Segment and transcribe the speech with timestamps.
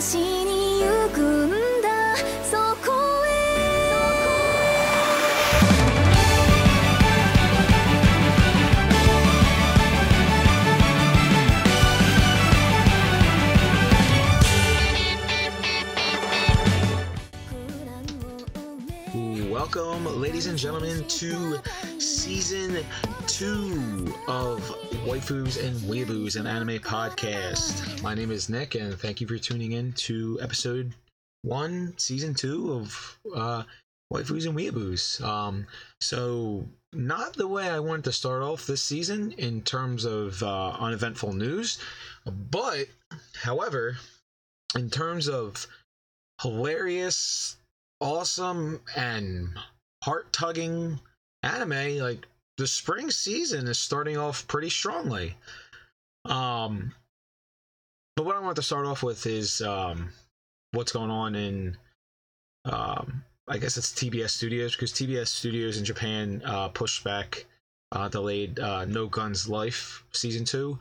[0.00, 0.47] 街に
[20.38, 21.58] ladies and gentlemen, to
[21.98, 22.78] season
[23.26, 24.60] two of
[25.04, 28.00] Waifus and Weeaboos, an anime podcast.
[28.04, 30.94] My name is Nick, and thank you for tuning in to episode
[31.42, 33.64] one, season two of uh,
[34.12, 35.20] Waifus and Weeaboos.
[35.24, 35.66] Um,
[36.00, 40.70] so, not the way I wanted to start off this season in terms of uh,
[40.78, 41.78] uneventful news,
[42.24, 42.86] but,
[43.34, 43.96] however,
[44.76, 45.66] in terms of
[46.40, 47.56] hilarious
[48.00, 49.48] awesome and
[50.02, 50.98] heart tugging
[51.42, 55.34] anime, like the spring season is starting off pretty strongly.
[56.24, 56.92] Um,
[58.16, 60.10] but what I want to start off with is um,
[60.72, 61.76] what's going on in,
[62.64, 67.46] um, I guess it's TBS Studios because TBS Studios in Japan uh, pushed back,
[67.92, 70.78] uh, delayed uh, No Guns Life season two.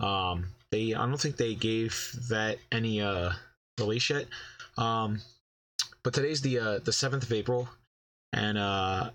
[0.00, 3.32] Um, they I don't think they gave that any uh,
[3.78, 4.26] release yet.
[4.78, 5.20] Um,
[6.02, 7.68] but today's the uh, the seventh of April,
[8.36, 9.10] and uh,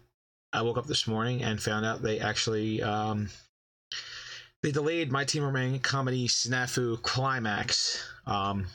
[0.52, 3.30] I woke up this morning and found out they actually um,
[4.64, 8.04] they delayed my teen romantic comedy snafu climax.
[8.26, 8.66] Um,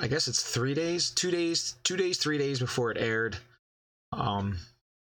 [0.00, 3.36] I guess it's three days, two days, two days, three days before it aired.
[4.12, 4.58] Um,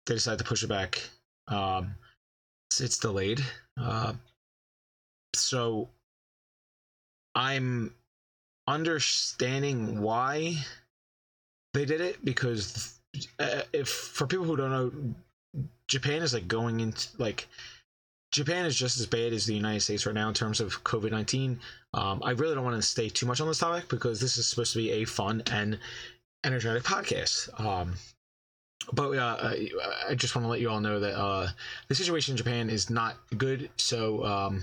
[0.06, 1.02] they decided to push it back.
[1.48, 1.96] Um,
[2.70, 3.42] it's, it's delayed.
[3.78, 4.14] Uh,
[5.34, 5.90] so
[7.34, 7.94] I'm
[8.68, 10.56] understanding why
[11.74, 12.95] they did it because
[13.40, 14.92] uh, if for people who don't know
[15.88, 17.48] japan is like going into like
[18.32, 21.58] japan is just as bad as the united states right now in terms of covid-19
[21.94, 24.48] um, i really don't want to stay too much on this topic because this is
[24.48, 25.80] supposed to be a fun and
[26.46, 27.60] energetic podcast.
[27.60, 27.96] Um,
[28.94, 29.70] but uh, I,
[30.10, 31.48] I just want to let you all know that uh,
[31.88, 33.70] the situation in japan is not good.
[33.78, 34.62] So um,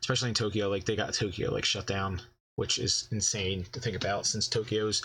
[0.00, 2.20] especially in tokyo like they got tokyo like shut down
[2.56, 5.02] which is insane to think about since tokyo's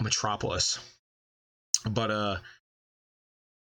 [0.00, 0.78] metropolis.
[1.88, 2.36] But uh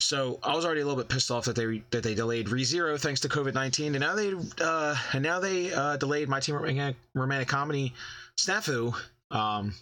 [0.01, 2.99] so I was already a little bit pissed off that they that they delayed ReZero
[3.01, 6.55] thanks to COVID nineteen, and now they uh and now they uh delayed my teen
[6.55, 7.95] romantic, romantic comedy
[8.39, 8.95] Snafu
[9.31, 9.75] um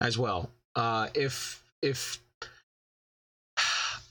[0.00, 0.50] as well.
[0.76, 2.20] Uh if if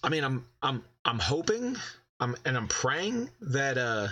[0.03, 1.77] I mean I'm I'm I'm hoping
[2.19, 4.09] I'm and I'm praying that uh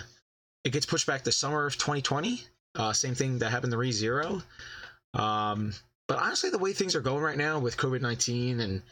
[0.64, 2.42] it gets pushed back to summer of 2020.
[2.74, 4.42] Uh same thing that happened to ReZero.
[5.14, 5.74] Um
[6.12, 8.82] but honestly, the way things are going right now with COVID 19 and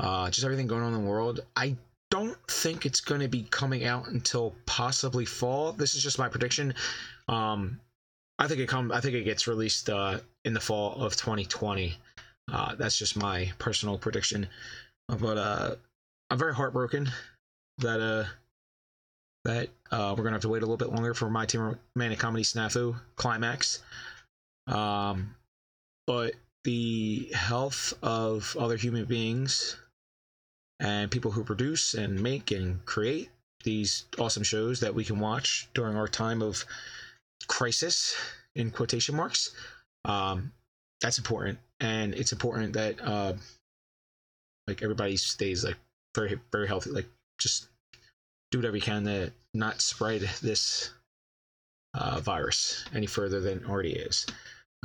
[0.00, 1.76] uh, just everything going on in the world, I
[2.10, 5.70] don't think it's going to be coming out until possibly fall.
[5.70, 6.74] This is just my prediction.
[7.28, 7.78] Um,
[8.40, 8.90] I think it come.
[8.90, 11.96] I think it gets released uh, in the fall of 2020.
[12.52, 14.48] Uh, that's just my personal prediction.
[15.06, 15.76] But uh,
[16.30, 17.08] I'm very heartbroken
[17.78, 18.24] that uh,
[19.44, 22.18] that uh, we're gonna have to wait a little bit longer for my teen romantic
[22.18, 23.80] comedy snafu climax.
[24.66, 25.36] Um,
[26.08, 26.34] but
[26.64, 29.76] the health of other human beings
[30.80, 33.30] and people who produce and make and create
[33.62, 36.64] these awesome shows that we can watch during our time of
[37.46, 38.16] crisis
[38.54, 39.54] in quotation marks
[40.04, 40.52] um,
[41.00, 41.58] that's important.
[41.80, 43.34] And it's important that uh,
[44.66, 45.76] like everybody stays like
[46.14, 47.08] very very healthy like
[47.38, 47.66] just
[48.50, 50.90] do whatever you can to not spread this
[51.92, 54.26] uh, virus any further than already is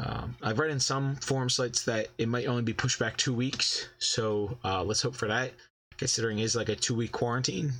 [0.03, 3.33] um, I've read in some forum sites that it might only be pushed back two
[3.33, 5.51] weeks, so uh, let's hope for that.
[5.97, 7.73] Considering it's like a two week quarantine,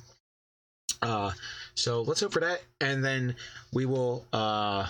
[1.00, 1.30] uh,
[1.74, 3.34] so let's hope for that, and then
[3.72, 4.86] we will uh,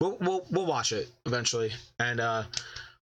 [0.00, 2.42] we'll we'll we'll watch it eventually, and uh,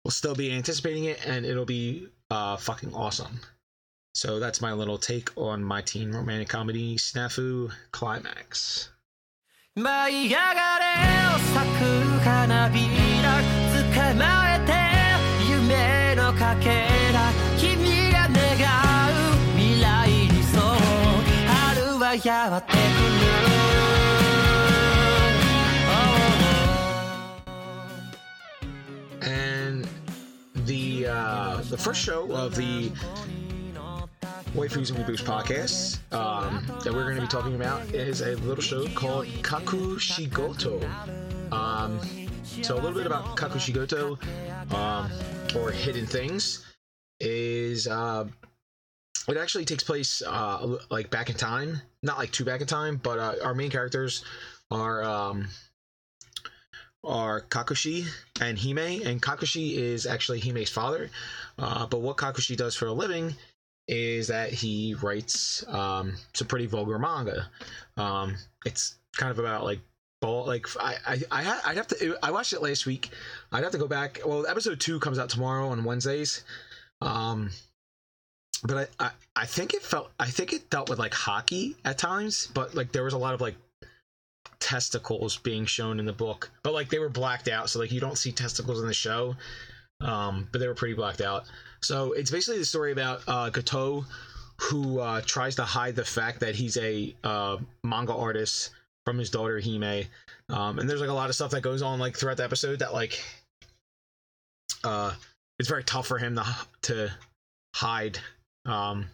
[0.05, 3.41] we'll still be anticipating it, and it'll be uh, fucking awesome.
[4.15, 8.89] So that's my little take on my teen romantic comedy Snafu Climax.
[9.79, 10.41] 舞い上が
[10.81, 10.87] れ
[11.55, 11.85] 咲く
[12.25, 12.81] 花び
[13.23, 13.39] ら
[13.71, 14.73] 捕まえて
[15.49, 16.83] 夢のかけ
[17.15, 18.59] ら君が願
[19.07, 19.15] う
[19.57, 20.63] 未来にそう
[21.47, 22.79] 春はやってくる
[29.21, 29.89] And
[30.67, 32.91] the uh, the first show of the
[34.55, 38.63] Waifus and Weeaboos podcast um, that we're going to be talking about is a little
[38.63, 40.83] show called Kakushigoto.
[41.53, 42.01] Um,
[42.63, 44.19] so a little bit about Kakushigoto,
[44.73, 45.11] um,
[45.55, 46.65] or Hidden Things,
[47.21, 48.27] is uh,
[49.29, 52.97] it actually takes place uh, like back in time, not like too back in time,
[53.03, 54.25] but uh, our main characters
[54.71, 55.49] are um,
[57.05, 58.07] are Kakushi
[58.41, 61.11] and Hime, and Kakushi is actually Hime's father.
[61.59, 63.35] Uh, but what Kakushi does for a living
[63.89, 67.49] is that he writes um, some pretty vulgar manga.
[67.97, 69.81] Um, it's kind of about like
[70.21, 70.97] ball, like I
[71.31, 72.19] I i'd have to.
[72.23, 73.11] I watched it last week.
[73.51, 74.21] I'd have to go back.
[74.25, 76.45] Well, episode two comes out tomorrow on Wednesdays.
[77.01, 77.51] Um,
[78.65, 81.99] but I, I I think it felt I think it dealt with like hockey at
[81.99, 83.57] times, but like there was a lot of like
[84.61, 88.01] testicles being shown in the book, but like they were blacked out, so like you
[88.01, 89.37] don't see testicles in the show.
[90.01, 91.45] Um, but they were pretty blacked out.
[91.81, 93.51] So it's basically the story about uh,
[94.61, 98.71] who uh, tries to hide the fact that he's a uh, manga artist
[99.05, 100.05] from his daughter Hime.
[100.51, 102.81] Um, and there's like a lot of stuff that goes on like throughout the episode
[102.81, 103.23] that like
[104.85, 105.13] uh,
[105.59, 106.45] it's very tough for him to
[106.83, 107.11] to
[107.75, 108.19] hide
[108.67, 109.07] um,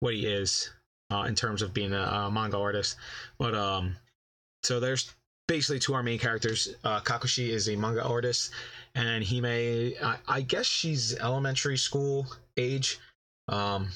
[0.00, 0.70] what he is
[1.10, 2.96] uh, in terms of being a, a manga artist.
[3.38, 3.96] But um,
[4.62, 5.12] so there's
[5.48, 6.74] basically two our main characters.
[6.84, 8.50] Uh, Kakushi is a manga artist,
[8.94, 12.26] and Hime, I, I guess she's elementary school
[12.56, 12.98] age.
[13.48, 13.88] Um,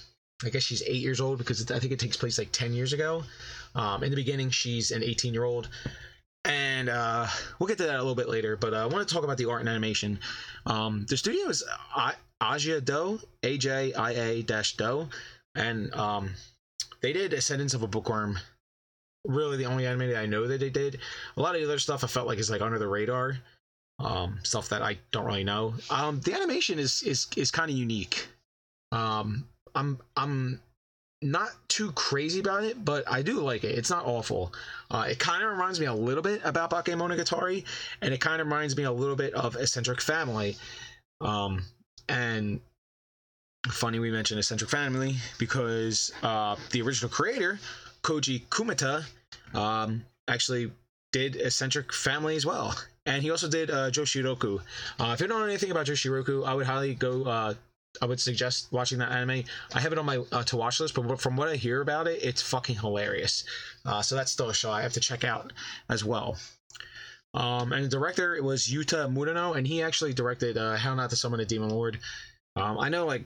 [0.45, 2.93] I guess she's eight years old because I think it takes place like 10 years
[2.93, 3.25] ago.
[3.75, 5.69] Um, in the beginning, she's an 18 year old.
[6.45, 7.27] And uh,
[7.59, 9.37] we'll get to that a little bit later, but uh, I want to talk about
[9.37, 10.19] the art and animation.
[10.67, 15.09] Um, the studio is I- Ajia Do, A J I A dash Do,
[15.55, 16.31] and um,
[17.01, 18.39] they did Ascendance of a Bookworm.
[19.27, 21.01] Really, the only anime that I know that they did.
[21.37, 23.37] A lot of the other stuff I felt like is like under the radar,
[23.99, 25.75] um, stuff that I don't really know.
[25.91, 28.29] Um, the animation is is is kind of unique.
[28.93, 30.61] Um, I'm I'm
[31.21, 33.77] not too crazy about it, but I do like it.
[33.77, 34.53] It's not awful.
[34.91, 37.65] Uh, it kind of reminds me a little bit about Bakemonogatari,
[38.03, 40.57] and it kind of reminds me a little bit of Eccentric Family.
[41.21, 41.65] Um,
[42.09, 42.61] and
[43.69, 47.59] funny we mentioned Eccentric Family because uh, the original creator,
[48.03, 49.05] Koji Kumeta,
[49.55, 50.71] um, actually
[51.13, 52.77] did Eccentric Family as well.
[53.09, 54.61] And he also did uh, Joshiraku.
[55.01, 57.55] Uh, if you don't know anything about Joshiraku, I would highly go uh,
[58.03, 59.45] I would suggest watching that anime.
[59.75, 62.07] I have it on my uh, to watch list, but from what I hear about
[62.07, 63.45] it, it's fucking hilarious.
[63.85, 65.53] Uh, so that's still a show I have to check out
[65.89, 66.37] as well.
[67.35, 71.11] Um, and the director it was Yuta Murano, and he actually directed uh, How Not
[71.11, 71.99] to Summon a Demon Lord.
[72.57, 73.25] Um, I know like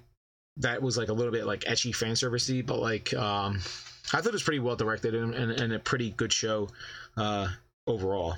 [0.58, 3.56] that was like a little bit like ecchi fan servicey, but like um,
[4.12, 6.68] I thought it was pretty well directed and, and, and a pretty good show
[7.16, 7.48] uh,
[7.86, 8.36] overall.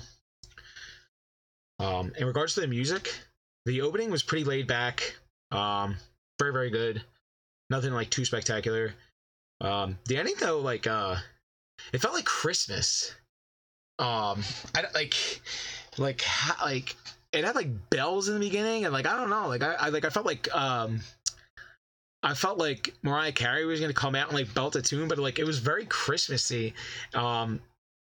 [1.79, 3.13] Um, in regards to the music,
[3.65, 5.15] the opening was pretty laid back.
[5.51, 5.97] Um,
[6.39, 7.01] very very good
[7.69, 8.93] nothing like too spectacular
[9.61, 11.15] um the ending though like uh
[11.93, 13.15] it felt like christmas
[13.99, 14.43] um
[14.75, 15.15] i like
[15.97, 16.23] like
[16.63, 16.95] like
[17.31, 19.89] it had like bells in the beginning and like i don't know like i, I
[19.89, 21.01] like i felt like um
[22.23, 25.19] I felt like Mariah Carey was gonna come out and like belt a tune, but
[25.19, 26.73] like it was very Christmassy.
[27.13, 27.61] Um,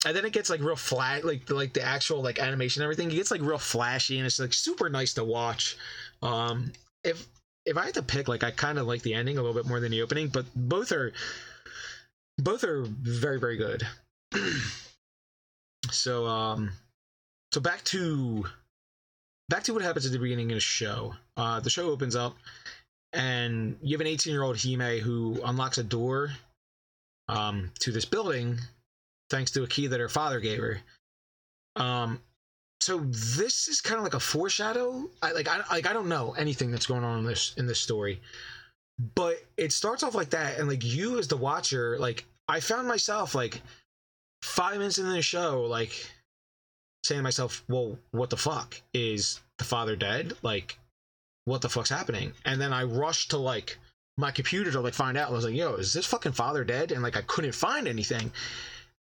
[0.04, 3.10] and then it gets like real flat, like like the actual like animation and everything.
[3.10, 5.76] It gets like real flashy and it's like super nice to watch.
[6.22, 6.72] Um,
[7.04, 7.26] if
[7.64, 9.68] if I had to pick, like I kind of like the ending a little bit
[9.68, 11.12] more than the opening, but both are
[12.38, 13.86] both are very very good.
[15.90, 16.72] so um,
[17.52, 18.44] so back to
[19.48, 21.14] back to what happens at the beginning of the show.
[21.36, 22.34] Uh, the show opens up,
[23.12, 26.30] and you have an 18 year old Hime who unlocks a door
[27.28, 28.58] um, to this building
[29.32, 30.80] thanks to a key that her father gave her.
[31.74, 32.20] Um,
[32.80, 35.08] so this is kind of like a foreshadow.
[35.22, 37.80] I like I like I don't know anything that's going on in this in this
[37.80, 38.20] story,
[39.14, 42.88] but it starts off like that, and like you as the watcher, like I found
[42.88, 43.62] myself like
[44.42, 45.92] five minutes into the show, like
[47.04, 50.34] saying to myself, "Well, what the fuck is the father dead?
[50.42, 50.78] Like,
[51.44, 53.78] what the fuck's happening?" And then I rushed to like
[54.18, 55.30] my computer to like find out.
[55.30, 58.32] I was like, "Yo, is this fucking father dead?" And like I couldn't find anything.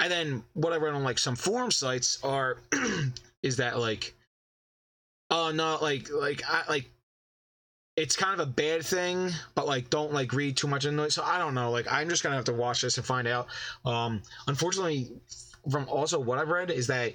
[0.00, 2.58] And then what I read on like some forum sites are
[3.42, 4.14] is that like
[5.30, 6.90] oh no like like I like
[7.96, 11.12] it's kind of a bad thing but like don't like read too much into it.
[11.12, 11.70] So i don't know.
[11.70, 13.48] Like i'm just gonna have to watch this and find out.
[13.84, 15.10] Um unfortunately
[15.70, 17.12] from also what i've read is that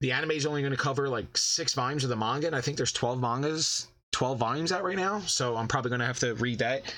[0.00, 2.76] the anime is only to cover like six volumes of the manga and i think
[2.76, 5.20] there's 12 mangas 12 volumes out right now.
[5.20, 6.94] So i'm probably to have to read that.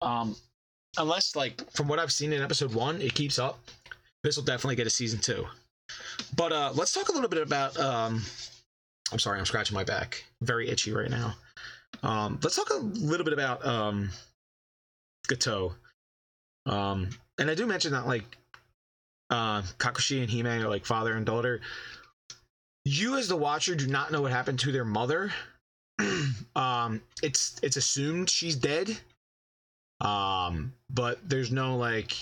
[0.00, 0.34] Um
[0.96, 3.58] unless like from what i've seen in episode one it keeps up
[4.24, 5.46] this will definitely get a season two
[6.34, 7.78] but uh, let's talk a little bit about.
[7.78, 8.22] Um,
[9.12, 10.24] I'm sorry, I'm scratching my back.
[10.42, 11.34] Very itchy right now.
[12.02, 14.10] Um, let's talk a little bit about um,
[15.26, 15.74] Gato.
[16.66, 18.24] Um, and I do mention that like
[19.30, 21.60] uh, Kakushi and Hime are like father and daughter.
[22.84, 25.32] You as the watcher do not know what happened to their mother.
[26.56, 28.96] um, it's it's assumed she's dead.
[30.00, 32.14] Um, but there's no like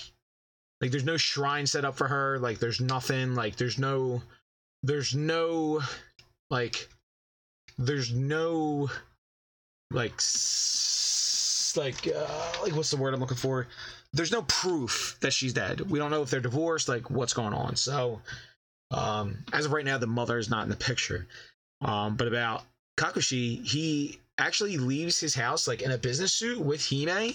[0.81, 4.21] like there's no shrine set up for her like there's nothing like there's no
[4.83, 5.81] there's no
[6.49, 6.87] like
[7.77, 8.89] there's no
[9.91, 13.67] like s- like uh, like what's the word I'm looking for?
[14.13, 15.81] There's no proof that she's dead.
[15.81, 17.75] We don't know if they're divorced, like what's going on.
[17.75, 18.21] So
[18.91, 21.27] um as of right now the mother is not in the picture.
[21.81, 22.63] Um but about
[22.97, 27.33] Kakushi, he actually leaves his house like in a business suit with Hime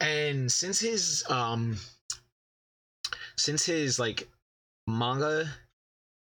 [0.00, 1.78] and since his um
[3.38, 4.28] since his like
[4.86, 5.48] manga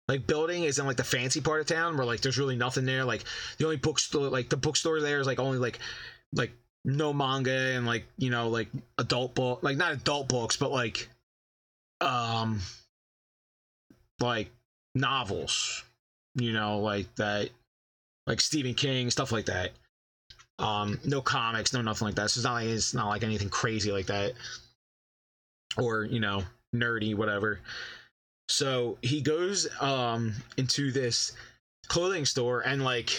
[0.08, 2.84] like building is in like the fancy part of town where like there's really nothing
[2.84, 3.24] there like
[3.58, 5.78] the only bookstore like the bookstore there is like only like
[6.34, 6.52] like
[6.84, 11.08] no manga and like you know like adult book like not adult books but like
[12.00, 12.60] um
[14.20, 14.50] like
[14.94, 15.84] novels
[16.34, 17.50] you know like that
[18.26, 19.72] like Stephen King stuff like that.
[20.58, 22.30] Um no comics no nothing like that.
[22.30, 24.32] So it's not like it's not like anything crazy like that.
[25.76, 26.42] Or you know
[26.74, 27.60] nerdy whatever.
[28.48, 31.32] So he goes um into this
[31.88, 33.10] clothing store and like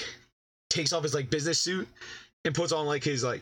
[0.70, 1.88] takes off his like business suit
[2.46, 3.42] and puts on like his like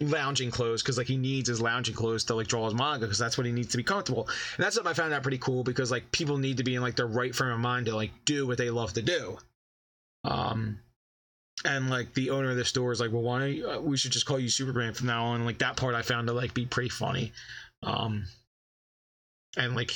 [0.00, 3.18] lounging clothes because like he needs his lounging clothes to like draw his manga because
[3.18, 4.28] that's what he needs to be comfortable.
[4.56, 6.82] And that's something i found out pretty cool because like people need to be in
[6.82, 9.38] like their right frame of mind to like do what they love to do.
[10.24, 10.80] Um
[11.64, 14.26] and like the owner of the store is like well why uh, we should just
[14.26, 15.44] call you superman from now on.
[15.44, 17.32] Like that part i found to like be pretty funny.
[17.82, 18.26] Um
[19.56, 19.92] and like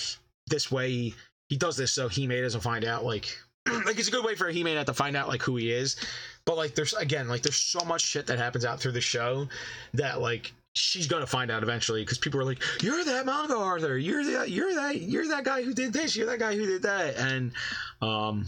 [0.47, 1.15] this way he,
[1.49, 3.37] he does this so he may doesn't find out like
[3.87, 5.97] like it's a good way for Hime not to find out like who he is.
[6.45, 9.49] But like there's again like there's so much shit that happens out through the show
[9.95, 13.99] that like she's gonna find out eventually because people are like you're that manga Arthur
[13.99, 16.83] you're that you're that you're that guy who did this you're that guy who did
[16.83, 17.53] that and
[18.01, 18.47] um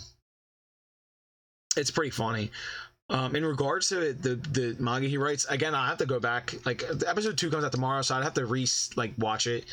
[1.77, 2.51] it's pretty funny.
[3.09, 6.55] Um, in regards to the the manga he writes, again, I have to go back.
[6.65, 9.65] Like episode two comes out tomorrow, so I'd have to re like watch it.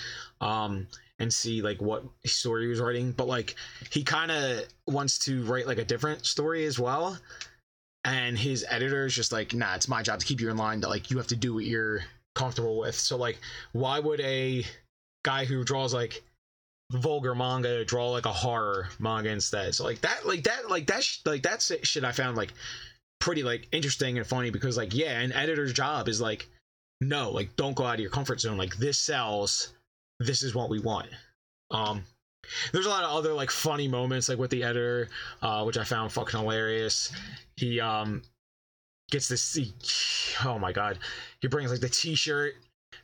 [0.42, 0.88] Um,
[1.20, 3.56] and see like what story he was writing but like
[3.90, 7.18] he kind of wants to write like a different story as well.
[8.04, 10.82] And his editor is just like nah it's my job to keep you in line
[10.82, 12.02] that like you have to do what you're
[12.36, 12.96] comfortable with.
[12.96, 13.40] So like
[13.74, 14.66] why would a
[15.26, 16.24] guy who draws like
[16.92, 19.76] vulgar manga draw like a horror manga instead?
[19.76, 22.54] So like that like that like that sh- like that's shit i found like
[23.20, 26.48] pretty like interesting and funny because like yeah an editor's job is like
[27.02, 28.58] no like don't go out of your comfort zone.
[28.58, 29.74] Like this sells
[30.20, 31.08] this is what we want.
[31.72, 32.04] Um,
[32.72, 35.10] there's a lot of other like funny moments like with the editor,
[35.42, 37.12] uh, which I found fucking hilarious.
[37.56, 38.24] He um
[39.12, 39.54] gets this.
[39.54, 39.74] He,
[40.46, 41.00] oh my god,
[41.42, 42.56] he brings like the T-shirt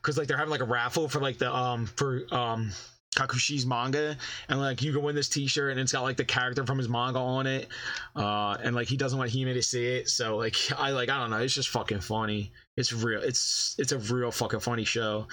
[0.02, 2.72] because like they're having like a raffle for like the um for um
[3.16, 4.18] Kakushi's manga,
[4.50, 6.90] and like you can win this T-shirt, and it's got like the character from his
[6.90, 7.68] manga on it,
[8.16, 11.20] uh, and like he doesn't want Hime to see it, so like I like I
[11.20, 12.52] don't know, it's just fucking funny.
[12.78, 13.22] It's real.
[13.22, 15.28] It's it's a real fucking funny show.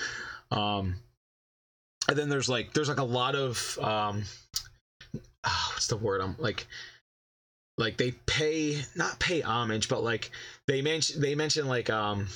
[0.50, 0.96] Um,
[2.10, 4.24] and then there's like there's like a lot of um
[5.44, 6.20] oh, what's the word?
[6.20, 6.66] I'm like
[7.78, 10.32] like they pay not pay homage but like
[10.66, 12.26] they mention they mention like um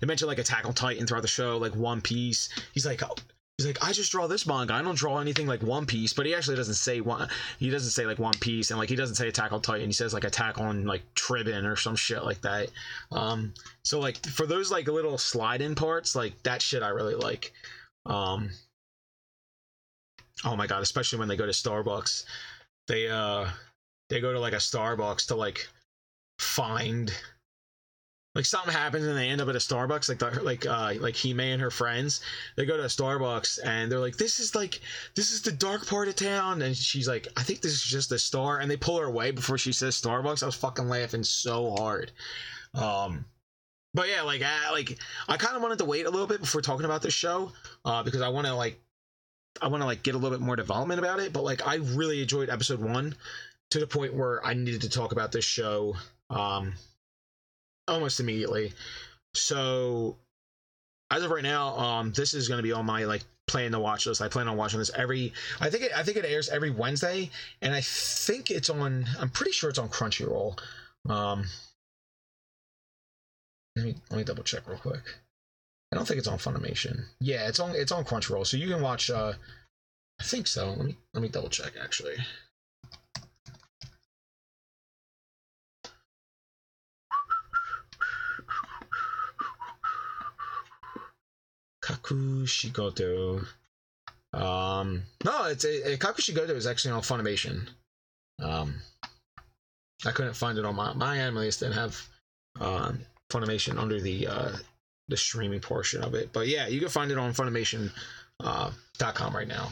[0.00, 2.48] they mention like attack on titan throughout the show like one piece.
[2.74, 3.14] He's like oh,
[3.58, 4.74] he's like i just draw this manga.
[4.74, 7.28] I don't draw anything like one piece but he actually doesn't say one
[7.60, 9.86] he doesn't say like one piece and like he doesn't say attack on titan.
[9.86, 12.72] He says like attack on like tribun or some shit like that.
[13.12, 17.14] Um so like for those like little slide in parts like that shit i really
[17.14, 17.52] like.
[18.04, 18.50] Um
[20.44, 22.24] oh my god especially when they go to starbucks.
[22.88, 23.48] They uh
[24.08, 25.66] they go to like a starbucks to like
[26.38, 27.12] find
[28.34, 31.16] like something happens and they end up at a starbucks like the, like uh like
[31.16, 32.20] Hime and her friends.
[32.56, 34.80] They go to a starbucks and they're like this is like
[35.14, 36.62] this is the dark part of town.
[36.62, 38.58] And she's like i think this is just a star.
[38.58, 40.42] And they pull her away before she says starbucks.
[40.42, 42.12] I was fucking laughing so hard.
[42.74, 43.26] Um
[43.94, 44.98] but yeah like I, like
[45.28, 47.52] i kind of wanted to wait a little bit before talking about this show
[47.84, 48.80] uh because i want to like
[49.60, 51.76] I want to like get a little bit more development about it, but like I
[51.76, 53.14] really enjoyed episode one
[53.70, 55.96] to the point where I needed to talk about this show
[56.30, 56.74] um
[57.88, 58.72] almost immediately.
[59.34, 60.16] So
[61.10, 63.80] as of right now, um this is going to be on my like plan to
[63.80, 64.22] watch list.
[64.22, 67.30] I plan on watching this every I think it I think it airs every Wednesday
[67.60, 70.58] and I think it's on I'm pretty sure it's on Crunchyroll.
[71.08, 71.44] Um
[73.76, 75.02] let me let me double check real quick.
[75.92, 77.04] I don't think it's on Funimation.
[77.20, 79.10] Yeah, it's on it's on Crunchyroll, so you can watch.
[79.10, 79.34] uh
[80.20, 80.70] I think so.
[80.70, 82.16] Let me let me double check actually.
[91.84, 93.44] Kakushigoto.
[94.32, 97.68] Um, no, it's a, Kakushigoto is actually on Funimation.
[98.40, 98.76] Um,
[100.06, 101.60] I couldn't find it on my MyAnimeList.
[101.60, 102.08] Didn't have
[102.60, 104.52] um, Funimation under the uh,
[105.12, 106.32] the streaming portion of it.
[106.32, 107.92] But yeah, you can find it on Funimation.com
[108.42, 109.68] uh, right now.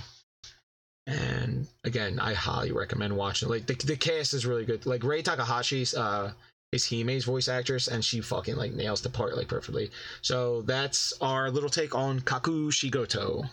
[1.06, 3.48] And again, I highly recommend watching.
[3.48, 4.84] Like the, the cast is really good.
[4.84, 6.32] Like Rie Takahashi's uh
[6.72, 9.90] is Hime's voice actress, and she fucking like nails the part like perfectly.
[10.20, 13.48] So that's our little take on Kakushigoto.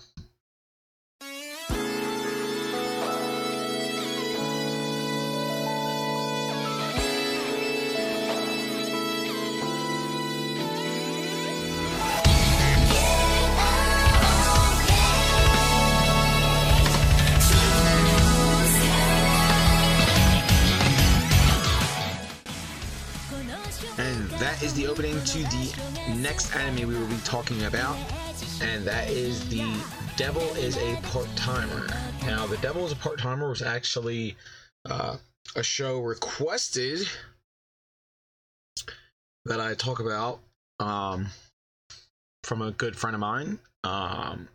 [25.28, 27.98] To the next anime we will be talking about,
[28.62, 29.68] and that is The
[30.16, 31.86] Devil is a Part Timer.
[32.26, 34.38] Now, The Devil is a Part Timer was actually
[34.90, 35.18] uh,
[35.58, 37.10] a show requested
[39.44, 40.40] that I talk about
[40.80, 41.28] um,
[42.44, 44.48] from a good friend of mine um,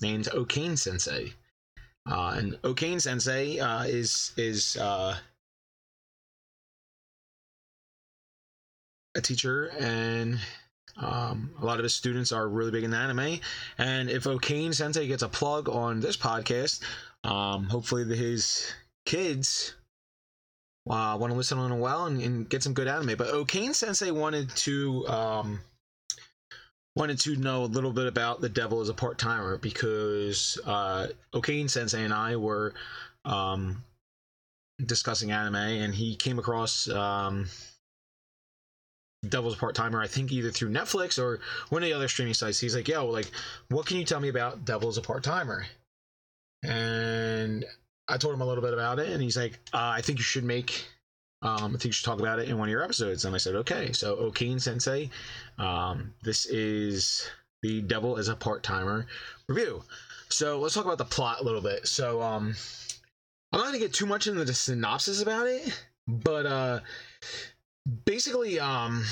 [0.00, 1.34] named Okane Sensei.
[2.10, 5.18] Uh, and Okane Sensei uh, is is uh,
[9.14, 10.38] a teacher and
[10.96, 13.40] um, a lot of his students are really big in anime.
[13.78, 16.80] And if Okane Sensei gets a plug on this podcast
[17.24, 18.72] um, hopefully his
[19.04, 19.74] kids
[20.88, 23.16] uh, want to listen on a while and, and get some good anime.
[23.16, 25.60] But Okane Sensei wanted to um,
[26.96, 31.70] wanted to know a little bit about the devil as a part-timer because uh, Okane
[31.70, 32.74] Sensei and I were
[33.24, 33.84] um,
[34.84, 37.48] discussing anime and he came across um,
[39.28, 42.58] Devil's Part Timer, I think either through Netflix or one of the other streaming sites.
[42.58, 43.30] He's like, yo, like,
[43.68, 45.66] what can you tell me about Devil's a Part Timer?
[46.62, 47.64] And
[48.08, 50.24] I told him a little bit about it, and he's like, uh, I think you
[50.24, 50.86] should make,
[51.42, 53.24] um, I think you should talk about it in one of your episodes.
[53.24, 53.92] And I said, okay.
[53.92, 55.10] So, Okane Sensei,
[55.58, 57.28] um, this is
[57.62, 59.06] the Devil is a Part Timer
[59.48, 59.82] review.
[60.30, 61.86] So, let's talk about the plot a little bit.
[61.86, 62.54] So, um,
[63.52, 66.80] I'm not to get too much into the synopsis about it, but, uh,
[68.04, 69.04] basically um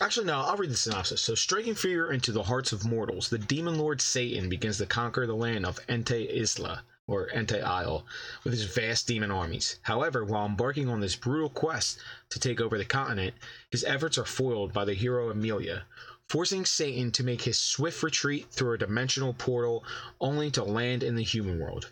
[0.00, 1.20] actually no i'll read the synopsis.
[1.20, 5.26] So striking fear into the hearts of mortals the demon lord satan begins to conquer
[5.26, 8.06] the land of ente isla or ente isle
[8.44, 9.78] with his vast demon armies.
[9.82, 11.98] However while embarking on this brutal quest
[12.28, 13.34] to take over the continent
[13.70, 15.84] his efforts are foiled by the hero emilia
[16.28, 19.82] forcing satan to make his swift retreat through a dimensional portal
[20.20, 21.90] only to land in the human world.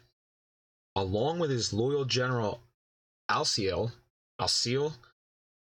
[0.95, 2.61] Along with his loyal general
[3.29, 3.93] alciel
[4.41, 4.95] Alciel.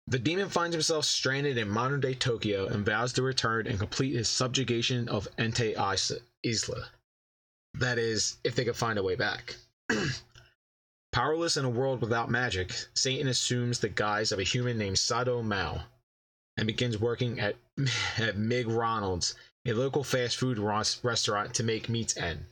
[0.08, 4.15] The demon finds himself stranded in modern day Tokyo and vows to return and complete
[4.15, 5.76] his subjugation of Ente
[6.43, 6.89] Isla.
[7.76, 9.56] That is, if they can find a way back.
[11.12, 15.43] Powerless in a world without magic, Satan assumes the guise of a human named Sadao
[15.43, 15.84] Mao
[16.58, 17.56] and begins working at,
[18.17, 22.45] at Mig Ronald's, a local fast food restaurant, to make meats end.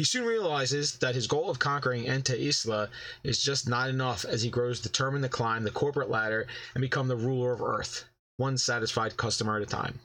[0.00, 2.88] He soon realizes that his goal of conquering Ente Isla
[3.22, 7.06] is just not enough as he grows determined to climb the corporate ladder and become
[7.06, 8.06] the ruler of Earth,
[8.38, 10.00] one satisfied customer at a time.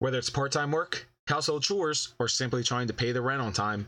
[0.00, 3.52] Whether it's part time work, household chores, or simply trying to pay the rent on
[3.52, 3.86] time,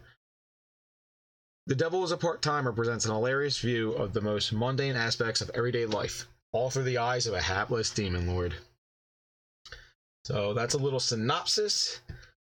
[1.66, 5.40] The Devil is a Part Timer presents an hilarious view of the most mundane aspects
[5.40, 8.54] of everyday life, all through the eyes of a hapless demon lord.
[10.26, 11.98] So that's a little synopsis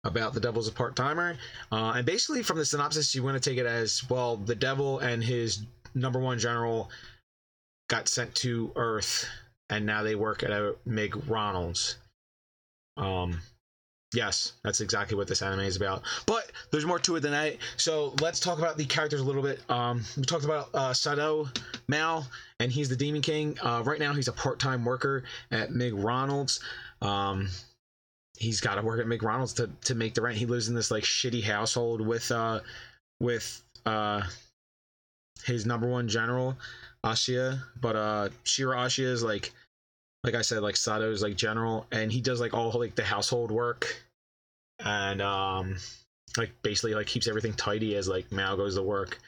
[0.03, 1.37] about the devil's a part-timer.
[1.71, 4.99] Uh, and basically from the synopsis you want to take it as well the devil
[4.99, 6.89] and his number one general
[7.89, 9.27] got sent to earth
[9.69, 11.97] and now they work at a mig ronald's.
[12.97, 13.39] Um
[14.13, 16.03] yes that's exactly what this anime is about.
[16.25, 17.57] But there's more to it than that.
[17.77, 19.59] So let's talk about the characters a little bit.
[19.69, 21.47] Um we talked about uh sadao
[21.87, 22.23] mao
[22.59, 23.57] and he's the demon king.
[23.61, 26.59] Uh right now he's a part-time worker at mig ronald's.
[27.01, 27.49] Um
[28.41, 30.37] he's got to work at McDonald's to to make the rent.
[30.37, 32.61] He lives in this like shitty household with uh
[33.19, 34.23] with uh
[35.45, 36.57] his number one general
[37.05, 39.51] Ashiya, but uh Shiro Ashiya is like
[40.23, 41.85] like I said like Sato's like general.
[41.91, 44.03] And he does like all like the household work.
[44.83, 45.77] And um
[46.37, 49.19] like basically like keeps everything tidy as like Mao goes to work.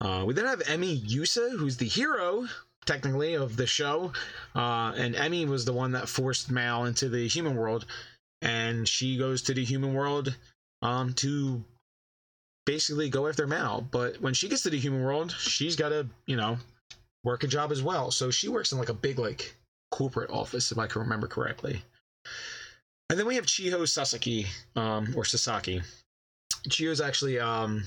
[0.00, 2.46] Uh, we then have Emi Yusa, who's the hero
[2.84, 4.12] technically of the show,
[4.54, 7.86] uh, and Emi was the one that forced Mao into the human world
[8.42, 10.36] and she goes to the human world
[10.82, 11.64] um to
[12.66, 13.80] basically go after Mao.
[13.80, 16.58] But when she gets to the human world, she's got to, you know,
[17.24, 18.10] work a job as well.
[18.10, 19.54] So she works in like a big like
[19.90, 21.82] corporate office, if I can remember correctly.
[23.08, 25.80] And then we have Chiho Sasaki, um, or Sasaki.
[26.68, 27.84] Chiho's actually um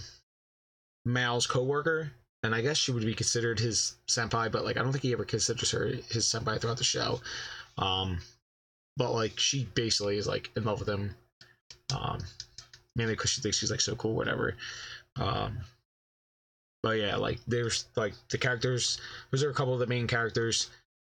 [1.06, 2.12] Mao's co-worker,
[2.44, 5.14] and I guess she would be considered his senpai, but like I don't think he
[5.14, 7.20] ever considers her his senpai throughout the show.
[7.78, 8.20] Um,
[8.98, 11.16] but like she basically is like in love with him
[11.96, 12.20] um
[12.96, 14.56] mainly because she thinks she's like so cool whatever
[15.16, 15.60] Um,
[16.82, 19.00] but yeah, like there's like the characters.
[19.32, 20.70] Those are a couple of the main characters.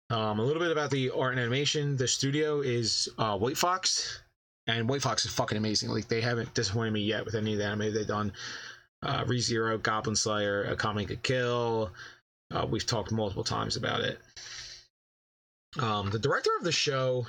[0.09, 1.95] Um, a little bit about the art and animation.
[1.95, 4.21] The studio is uh, White Fox,
[4.67, 5.89] and White Fox is fucking amazing.
[5.89, 8.33] Like they haven't disappointed me yet with any of the anime they've done.
[9.01, 11.91] Uh, ReZero, Goblin Slayer, Akame ga Kill.
[12.51, 14.19] Uh, we've talked multiple times about it.
[15.79, 17.25] Um, the director of the show,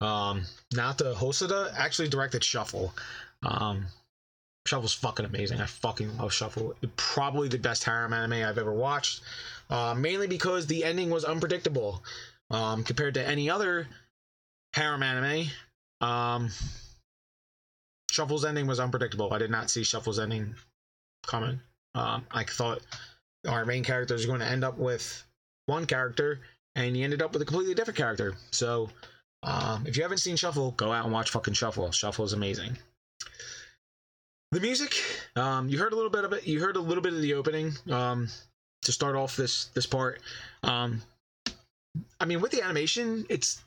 [0.00, 0.42] um,
[0.74, 2.94] Naoto Hosoda, actually directed Shuffle.
[3.42, 3.86] Um,
[4.66, 5.60] Shuffle's fucking amazing.
[5.60, 6.74] I fucking love Shuffle.
[6.96, 9.22] Probably the best harem anime I've ever watched.
[9.70, 12.02] Uh, mainly because the ending was unpredictable
[12.50, 13.86] um, compared to any other
[14.74, 15.48] harem anime.
[16.00, 16.50] Um,
[18.10, 19.32] Shuffle's ending was unpredictable.
[19.32, 20.54] I did not see Shuffle's ending
[21.26, 21.60] coming.
[21.94, 22.80] Um, I thought
[23.48, 25.24] our main character is going to end up with
[25.66, 26.40] one character,
[26.74, 28.34] and he ended up with a completely different character.
[28.50, 28.90] So,
[29.46, 31.90] um, if you haven't seen Shuffle, go out and watch fucking Shuffle.
[31.92, 32.76] Shuffle is amazing.
[34.50, 34.94] The music,
[35.36, 36.46] um, you heard a little bit of it.
[36.46, 38.28] You heard a little bit of the opening um,
[38.82, 40.20] to start off this this part.
[40.64, 41.00] Um,
[42.20, 43.62] I mean, with the animation, it's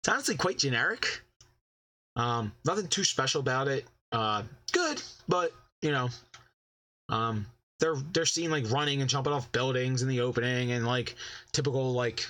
[0.00, 1.22] it's honestly quite generic.
[2.16, 3.86] Um, nothing too special about it.
[4.10, 6.08] Uh, good, but you know,
[7.08, 7.46] um,
[7.78, 11.14] they're they're seen like running and jumping off buildings in the opening and like
[11.52, 12.26] typical like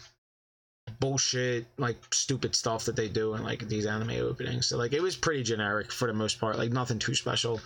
[0.98, 4.66] bullshit like stupid stuff that they do in like these anime openings.
[4.66, 7.60] So like it was pretty generic for the most part, like nothing too special.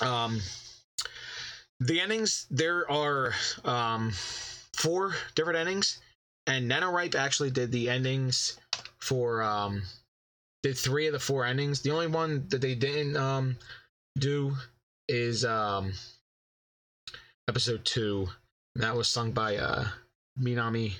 [0.00, 0.40] Um,
[1.80, 4.12] the endings there are um
[4.76, 5.98] four different endings,
[6.46, 8.58] and nano.RIPE actually did the endings
[9.00, 9.82] for um
[10.62, 11.82] did three of the four endings.
[11.82, 13.56] The only one that they didn't um
[14.18, 14.56] do
[15.08, 15.92] is um
[17.48, 18.28] episode two.
[18.74, 19.88] And that was sung by uh
[20.40, 20.94] Minami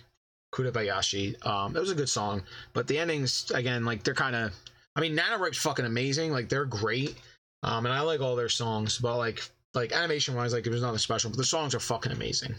[0.54, 1.44] Kuribayashi.
[1.46, 4.52] Um it was a good song, but the endings again like they're kind of
[4.96, 6.30] I mean nano.RIPE's fucking amazing.
[6.30, 7.16] Like they're great.
[7.62, 9.42] Um and I like all their songs, but like
[9.74, 12.54] like animation wise like there's nothing special, but the songs are fucking amazing.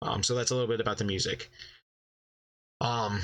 [0.00, 1.50] Um so that's a little bit about the music.
[2.80, 3.20] Um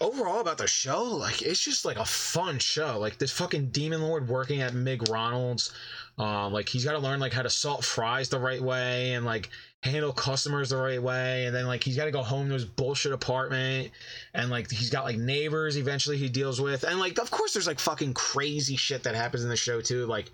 [0.00, 2.98] overall about the show, like it's just like a fun show.
[2.98, 5.72] Like this fucking demon lord working at McDonald's,
[6.18, 9.24] um, like he's got to learn like how to salt fries the right way and
[9.24, 9.50] like
[9.82, 12.64] handle customers the right way, and then like he's got to go home to his
[12.64, 13.90] bullshit apartment,
[14.34, 17.66] and like he's got like neighbors eventually he deals with, and like of course there's
[17.66, 20.30] like fucking crazy shit that happens in the show too, like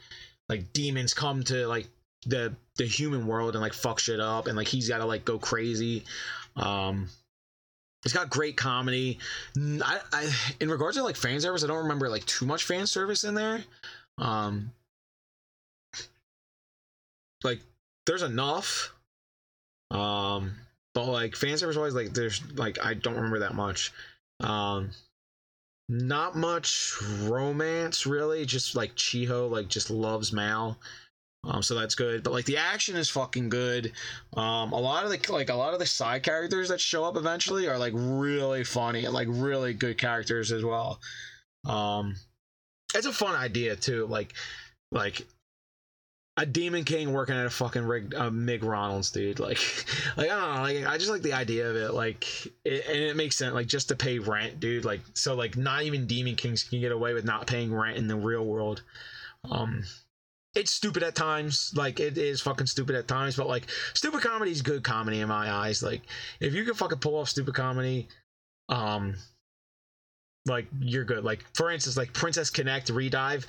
[0.48, 1.88] like demons come to like
[2.26, 5.24] the the human world and like fuck shit up, and like he's got to like
[5.24, 6.04] go crazy.
[6.56, 7.08] Um,
[8.04, 9.18] it's got great comedy.
[9.56, 12.86] I, I, in regards to like fan service, I don't remember like too much fan
[12.86, 13.62] service in there.
[14.18, 14.72] Um,
[17.44, 17.60] like
[18.06, 18.92] there's enough.
[19.90, 20.52] Um,
[20.94, 23.92] but like fan service wise, like there's like I don't remember that much.
[24.40, 24.90] Um,
[25.88, 28.44] not much romance really.
[28.46, 30.76] Just like Chiho like just loves Mao.
[31.44, 32.22] Um, so that's good.
[32.22, 33.92] But like the action is fucking good.
[34.36, 37.16] Um, a lot of the like a lot of the side characters that show up
[37.16, 41.00] eventually are like really funny and like really good characters as well.
[41.66, 42.14] Um,
[42.94, 44.06] it's a fun idea too.
[44.06, 44.34] Like
[44.92, 45.26] like
[46.36, 49.40] a demon king working at a fucking rig uh, McDonald's, dude.
[49.40, 49.58] Like
[50.16, 50.62] like I don't know.
[50.62, 51.92] Like I just like the idea of it.
[51.92, 53.52] Like it, and it makes sense.
[53.52, 54.84] Like just to pay rent, dude.
[54.84, 58.06] Like so like not even demon kings can get away with not paying rent in
[58.06, 58.82] the real world.
[59.50, 59.82] Um
[60.54, 61.72] it's stupid at times.
[61.74, 65.28] Like it is fucking stupid at times but like stupid comedy is good comedy in
[65.28, 65.82] my eyes.
[65.82, 66.02] Like
[66.40, 68.08] if you can fucking pull off stupid comedy
[68.68, 69.14] um
[70.46, 71.24] like you're good.
[71.24, 73.46] Like for instance like princess connect redive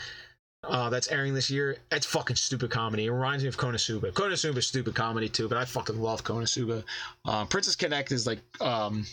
[0.63, 3.05] uh that's airing this year it's fucking stupid comedy.
[3.05, 4.13] It reminds me of konosuba.
[4.13, 6.83] Konosuba is stupid comedy too but i fucking love konosuba.
[7.25, 9.05] Um princess connect is like um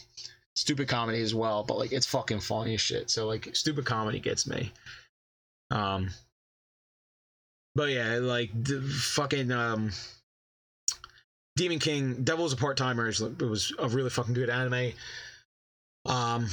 [0.54, 3.10] stupid comedy as well but like it's fucking funny as shit.
[3.10, 4.72] So like stupid comedy gets me.
[5.72, 6.10] Um
[7.74, 9.90] but yeah, like fucking um,
[11.56, 13.08] Demon King, Devil's a part timer.
[13.08, 14.92] It was a really fucking good anime.
[16.06, 16.48] Um,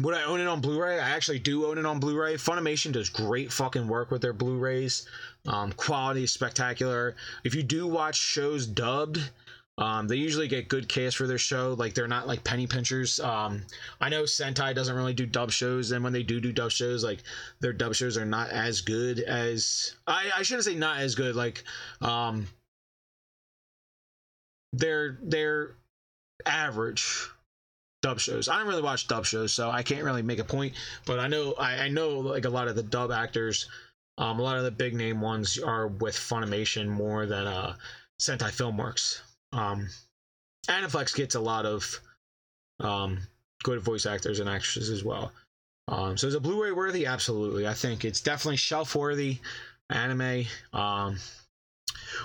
[0.00, 0.98] would I own it on Blu-ray?
[0.98, 2.34] I actually do own it on Blu-ray.
[2.34, 5.06] Funimation does great fucking work with their Blu-rays.
[5.46, 7.14] Um, quality is spectacular.
[7.44, 9.30] If you do watch shows dubbed,
[9.78, 11.74] um, they usually get good cast for their show.
[11.78, 13.20] Like they're not like penny pinchers.
[13.20, 13.62] Um,
[14.00, 17.04] I know Sentai doesn't really do dub shows, and when they do do dub shows,
[17.04, 17.22] like
[17.60, 21.36] their dub shows are not as good as I, I shouldn't say not as good.
[21.36, 21.64] Like
[22.00, 22.46] um,
[24.72, 25.76] they're they're
[26.46, 27.28] average
[28.00, 28.48] dub shows.
[28.48, 30.72] I don't really watch dub shows, so I can't really make a point.
[31.04, 33.68] But I know I, I know like a lot of the dub actors,
[34.16, 37.76] um, a lot of the big name ones are with Funimation more than uh
[38.18, 39.20] Sentai Filmworks.
[39.52, 39.88] Um,
[40.68, 42.00] Aniplex gets a lot of
[42.80, 43.18] um,
[43.62, 45.32] good voice actors and actresses as well.
[45.88, 47.06] Um, so is a Blu-ray worthy?
[47.06, 47.64] Absolutely.
[47.66, 49.38] I think it's definitely shelf worthy
[49.90, 50.46] anime.
[50.72, 51.18] Um,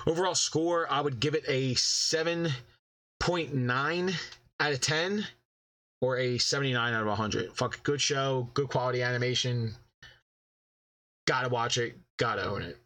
[0.07, 4.15] overall score, I would give it a 7.9
[4.59, 5.27] out of 10
[6.01, 7.53] or a 79 out of 100.
[7.53, 9.75] Fuck, good show, good quality animation.
[11.27, 12.77] Gotta watch it, gotta own it.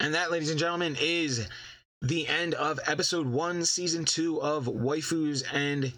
[0.00, 1.46] And that, ladies and gentlemen, is
[2.04, 5.90] the end of episode one, season two of Waifus and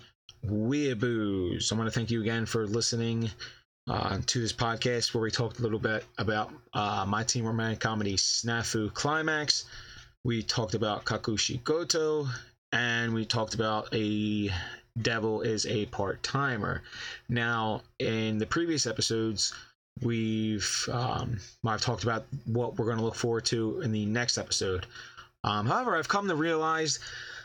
[0.47, 1.73] Weeaboos.
[1.73, 3.29] I want to thank you again for listening
[3.91, 7.81] uh, to this podcast where we talked a little bit about uh, my teen romantic
[7.81, 9.65] comedy Snafu Climax.
[10.25, 12.29] We talked about Kakushigoto,
[12.71, 14.51] and we talked about a
[15.03, 16.83] devil is a part timer.
[17.29, 19.53] Now, in the previous episodes,
[20.03, 24.39] we've um, I've talked about what we're going to look forward to in the next
[24.39, 24.87] episode.
[25.47, 26.99] Um, however, I've come to realize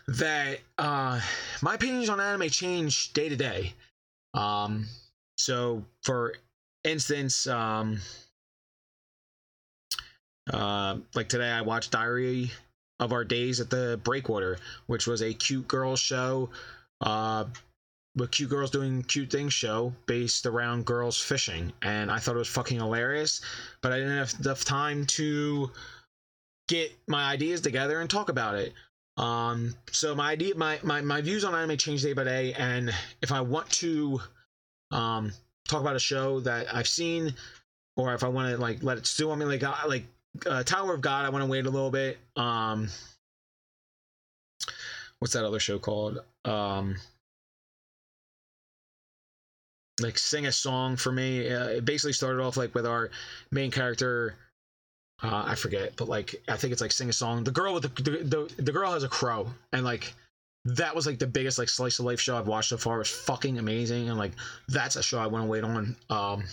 [0.07, 1.21] that uh,
[1.61, 3.73] my opinions on anime change day to day.
[4.33, 4.87] Um,
[5.37, 6.33] so, for
[6.83, 7.99] instance, um,
[10.51, 12.51] uh, like today, I watched Diary
[12.99, 16.49] of Our Days at the Breakwater, which was a cute girl show,
[17.01, 17.45] uh,
[18.15, 22.39] with cute girls doing cute things show based around girls fishing, and I thought it
[22.39, 23.41] was fucking hilarious.
[23.81, 25.71] But I didn't have enough time to
[26.71, 28.73] get my ideas together and talk about it.
[29.17, 32.91] Um, so my idea, my, my my views on anime change day by day, and
[33.21, 34.21] if I want to
[34.89, 35.33] um,
[35.67, 37.35] talk about a show that I've seen,
[37.97, 40.05] or if I want to like let it stew on me, like uh, like
[40.45, 42.17] uh, Tower of God, I want to wait a little bit.
[42.37, 42.87] Um,
[45.19, 46.19] what's that other show called?
[46.45, 46.95] Um,
[49.99, 51.53] like sing a song for me.
[51.53, 53.11] Uh, it basically started off like with our
[53.51, 54.35] main character.
[55.23, 57.43] Uh, I forget, but like I think it's like sing a song.
[57.43, 60.13] The girl with the, the the the girl has a crow, and like
[60.65, 62.95] that was like the biggest like slice of life show I've watched so far.
[62.95, 64.31] It was fucking amazing, and like
[64.67, 66.43] that's a show I want to wait on um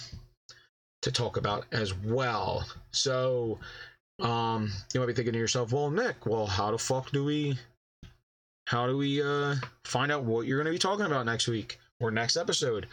[1.02, 2.66] to talk about as well.
[2.92, 3.58] So
[4.20, 7.58] um you might be thinking to yourself, well, Nick, well, how the fuck do we
[8.66, 12.10] how do we uh find out what you're gonna be talking about next week or
[12.10, 12.86] next episode?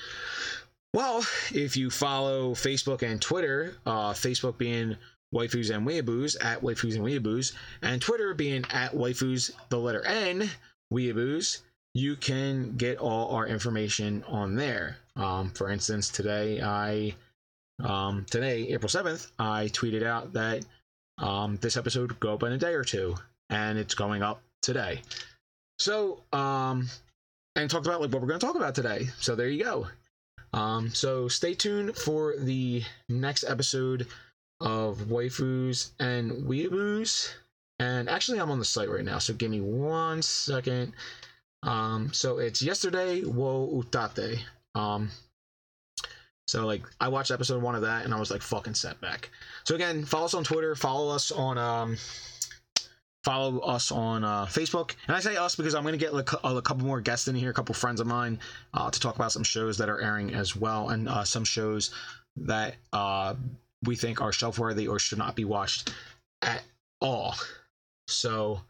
[0.93, 4.95] Well, if you follow Facebook and Twitter, uh Facebook being
[5.33, 10.49] waifus and weeaboos at waifus and weeaboos, and Twitter being at waifus the letter N
[10.93, 11.61] weeaboos,
[11.93, 14.97] you can get all our information on there.
[15.15, 17.15] Um, for instance, today I
[17.83, 20.65] um, today April seventh, I tweeted out that
[21.17, 23.15] um, this episode go up in a day or two,
[23.49, 25.01] and it's going up today.
[25.79, 26.87] So um,
[27.55, 29.07] and talked about like what we're going to talk about today.
[29.19, 29.87] So there you go.
[30.53, 34.07] Um, so stay tuned for the next episode
[34.59, 37.33] of waifus and weeaboos.
[37.79, 40.93] And actually, I'm on the site right now, so give me one second.
[41.63, 44.39] Um, so it's yesterday wo utatte.
[44.75, 45.09] Um,
[46.47, 49.29] so like I watched episode one of that, and I was like fucking set back.
[49.65, 51.97] So again, follow us on Twitter, follow us on um,
[53.25, 54.91] follow us on uh, Facebook.
[55.07, 57.27] And I say us because I'm going to get like, a, a couple more guests
[57.27, 58.39] in here, a couple friends of mine,
[58.73, 61.89] uh, to talk about some shows that are airing as well, and uh, some shows
[62.37, 63.33] that uh,
[63.83, 65.93] we think are shelf worthy or should not be watched
[66.41, 66.63] at
[67.01, 67.35] all.
[68.07, 68.61] So,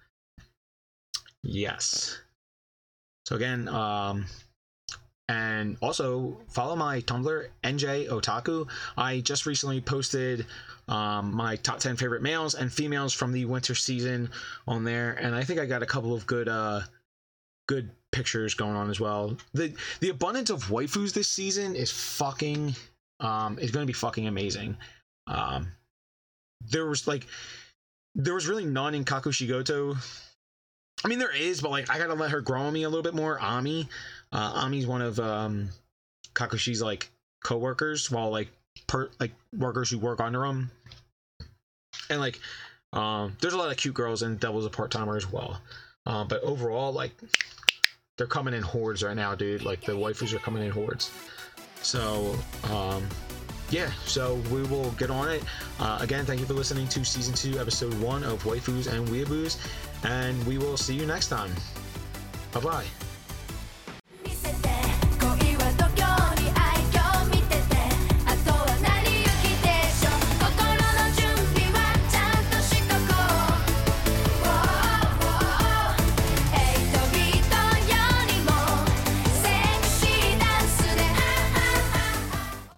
[1.43, 2.17] yes.
[3.25, 4.25] So again, um,
[5.27, 8.67] and also follow my Tumblr, NJ Otaku.
[8.97, 10.45] I just recently posted
[10.87, 14.29] um, my top 10 favorite males and females from the winter season
[14.67, 16.81] on there, and I think I got a couple of good, uh,
[17.67, 19.35] good pictures going on as well.
[19.53, 22.75] the The abundance of waifus this season is fucking,
[23.19, 24.77] um, is going to be fucking amazing.
[25.27, 25.67] Um,
[26.69, 27.27] there was like,
[28.15, 29.97] there was really none in Kakushigoto.
[31.03, 33.03] I mean, there is, but like, I gotta let her grow on me a little
[33.03, 33.39] bit more.
[33.39, 33.87] Ami,
[34.31, 35.69] uh, Ami's one of um,
[36.33, 37.09] Kakushi's like
[37.43, 38.49] co-workers, while like
[38.87, 40.71] per like workers who work under him,
[42.09, 42.39] and like,
[42.93, 45.61] um, there's a lot of cute girls and Devil's a part timer as well.
[46.05, 47.11] Uh, but overall, like,
[48.17, 49.63] they're coming in hordes right now, dude.
[49.63, 51.11] Like the waifus are coming in hordes.
[51.85, 52.35] So,
[52.71, 53.07] um,
[53.69, 55.43] yeah, so we will get on it.
[55.79, 59.57] Uh, again, thank you for listening to season two, episode one of Waifus and Weeaboos,
[60.03, 61.51] and we will see you next time.
[62.51, 62.85] Bye bye.